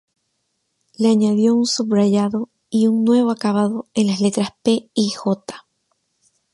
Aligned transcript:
Le 0.97 1.09
añadió 1.09 1.53
un 1.53 1.67
subrayado 1.67 2.49
y 2.71 2.87
un 2.87 3.03
nuevo 3.03 3.29
acabado 3.29 3.87
en 3.93 4.07
las 4.07 4.19
letras 4.19 4.49
pe 4.63 4.89
y 4.95 5.11
jota. 5.11 5.67